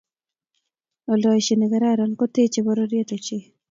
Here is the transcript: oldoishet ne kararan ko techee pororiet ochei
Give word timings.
oldoishet 1.11 1.57
ne 1.59 1.67
kararan 1.71 2.11
ko 2.19 2.25
techee 2.33 2.65
pororiet 2.65 3.09
ochei 3.15 3.43